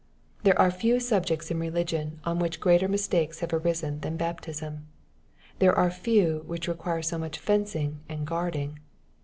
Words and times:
There 0.41 0.57
are 0.57 0.71
few 0.71 0.99
subjects 0.99 1.51
in 1.51 1.59
religion 1.59 2.19
on 2.25 2.39
which 2.39 2.59
greater 2.59 2.87
mistakes 2.87 3.41
have 3.41 3.53
arisen 3.53 3.99
than 3.99 4.17
baptism. 4.17 4.87
There 5.59 5.77
are 5.77 5.91
few 5.91 6.41
which 6.47 6.67
require 6.67 7.03
so 7.03 7.19
much 7.19 7.37
fencing 7.37 7.99
and 8.09 8.25
guarding. 8.25 8.79